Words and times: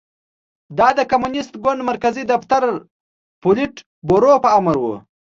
دا 0.77 0.87
د 0.97 0.99
کمونېست 1.11 1.53
ګوند 1.63 1.81
مرکزي 1.89 2.23
دفتر 2.33 2.61
پولیټ 3.41 3.75
بورو 4.07 4.33
په 4.43 4.49
امر 4.59 4.75
و 4.81 4.85